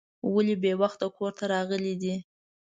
[0.33, 2.15] ولې بې وخته کور ته راغلی دی.